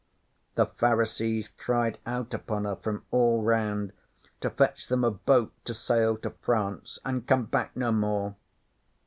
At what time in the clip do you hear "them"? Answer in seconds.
4.87-5.03